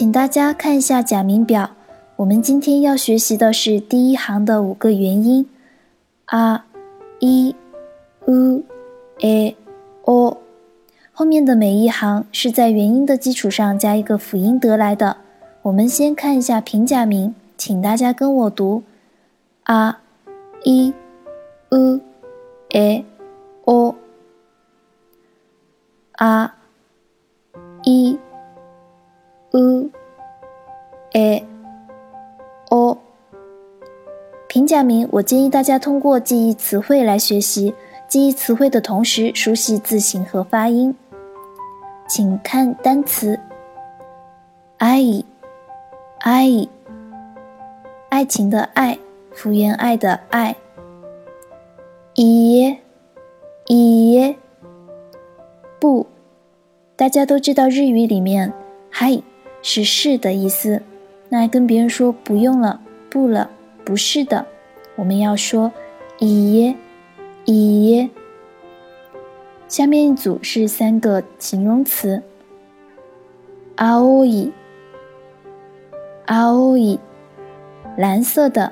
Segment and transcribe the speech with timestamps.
[0.00, 1.72] 请大家看一下假名表。
[2.16, 5.46] 我们今天要学习的是第一行的五个元音
[6.24, 6.62] ：a、
[7.18, 7.54] i、
[8.24, 8.62] u、
[9.18, 9.56] e、
[10.04, 10.38] o。
[11.12, 15.18] 后面的每一行是在元音的基础上加一个辅音得来的。
[15.60, 18.82] 我们先看一下平假名，请大家跟我读
[19.64, 19.96] ：a、
[20.64, 20.94] i、
[21.68, 22.00] u、
[34.60, 37.74] 平假名，我建议大家通过记忆词汇来学习，
[38.06, 40.94] 记忆词汇的同时熟悉字形和发音。
[42.06, 43.40] 请看单词：
[44.76, 45.02] 爱，
[46.18, 46.68] 爱，
[48.10, 48.98] 爱情的爱，
[49.32, 50.54] 福原爱的爱。
[52.14, 52.76] 一，
[53.66, 54.36] 一，
[55.80, 56.06] 不，
[56.96, 58.52] 大家都知道日语里面
[58.92, 59.22] “嗨”
[59.64, 60.82] 是是的意思，
[61.30, 63.48] 那跟别人说不用了，不了，
[63.89, 64.45] 不是的，
[64.95, 65.71] 我们要说
[66.19, 66.75] 一，
[67.45, 68.09] 一。
[69.67, 72.21] 下面一组是三个形容词。
[73.75, 74.51] 青
[76.27, 76.99] い，
[77.97, 78.71] 蓝色的，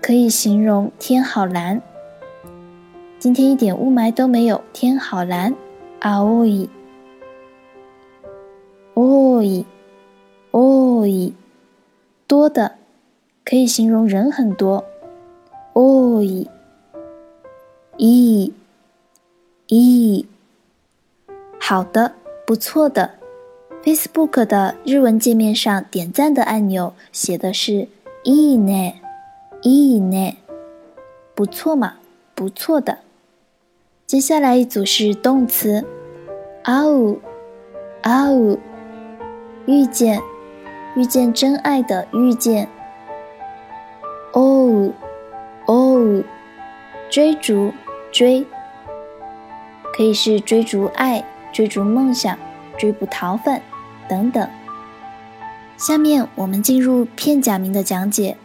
[0.00, 1.82] 可以形容天好蓝。
[3.18, 5.54] 今天一点雾霾都没有，天好蓝。
[6.00, 6.68] 青い，
[8.94, 9.64] 多い，
[10.52, 11.32] 多い，
[12.28, 12.76] 多的，
[13.50, 14.84] 可以形容人很多。
[15.74, 16.48] 多い，
[17.98, 18.52] いい，
[19.68, 20.26] いい。
[21.60, 22.12] 好的，
[22.46, 23.10] 不错的。
[23.84, 27.86] Facebook 的日文界面上点赞的按钮写的是“
[28.24, 28.94] いいね”，“
[29.62, 30.36] いいね”，
[31.34, 31.94] 不错嘛，
[32.34, 32.98] 不错的。
[34.06, 35.84] 接下来一组是动词，
[36.64, 37.18] 会う，
[38.02, 38.58] 会う，
[39.66, 40.20] 遇见，
[40.96, 42.68] 遇见真爱的遇见。
[44.71, 46.23] 追う，
[47.09, 47.73] 追，逐，
[48.11, 48.45] 追，
[49.95, 51.23] 可以是追逐爱。
[51.53, 52.37] 追逐梦想，
[52.77, 53.61] 追捕逃犯，
[54.07, 54.49] 等等。
[55.75, 58.37] 下面我们进入片假名的讲解。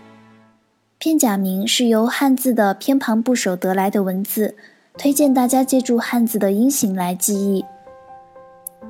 [0.99, 4.56] 片假名是由汉字的偏旁部首得来的文字，
[4.99, 7.65] 推荐大家借助汉字的音形来记忆。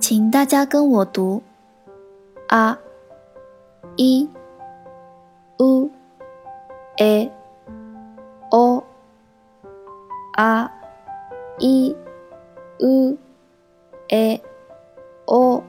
[0.01, 1.43] 请大家跟我读
[2.49, 2.79] 啊，
[3.97, 4.31] 一、
[5.59, 5.91] u、
[6.97, 7.31] e、
[11.59, 11.97] i、
[12.79, 13.17] u。
[14.09, 14.41] a
[15.25, 15.65] o，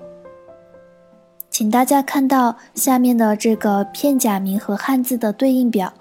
[1.50, 5.92] 请大家看到下面的这个片假名和汉字的对应表。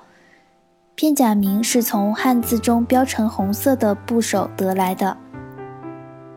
[0.95, 5.17] 片假名是从汉字中标成红色的部首得来的，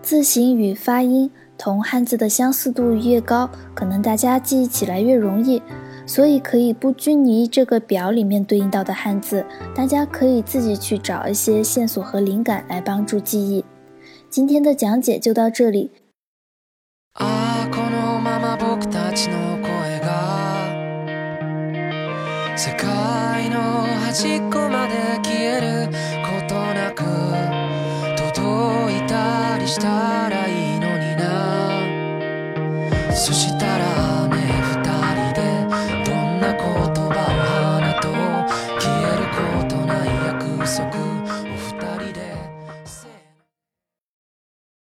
[0.02, 5.62] 字形与发音同汉字的相似度越高，可能大家记忆起来越容易。
[6.09, 13.65] 所以可以不拘泥这个表里面对应到的汉字，大家可以自己去找一些线索和灵感来帮助记忆。
[14.29, 15.91] 今天的讲解就到这里。
[17.17, 20.67] ああこのまま僕たちの声が
[22.57, 23.61] 世界の
[24.05, 25.89] 端っこまで消える
[26.25, 27.05] ことなく
[28.17, 31.23] 届いたりしたらいいのにな
[33.15, 34.28] そしたら